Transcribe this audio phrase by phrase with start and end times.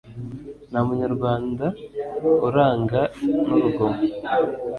[0.69, 1.59] nta munyarwand
[2.47, 3.01] uranga
[3.49, 4.01] n' urugomo